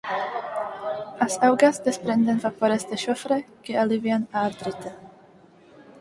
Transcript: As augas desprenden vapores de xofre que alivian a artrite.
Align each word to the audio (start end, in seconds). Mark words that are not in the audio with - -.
As 1.25 1.33
augas 1.47 1.75
desprenden 1.87 2.43
vapores 2.45 2.83
de 2.89 2.97
xofre 3.05 3.37
que 3.63 3.73
alivian 3.83 4.21
a 4.35 4.37
artrite. 4.49 4.89